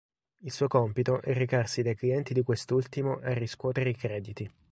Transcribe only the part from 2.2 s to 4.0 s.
di quest'ultimo a riscuotere i